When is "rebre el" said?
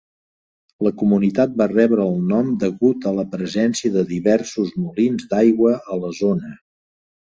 1.73-2.17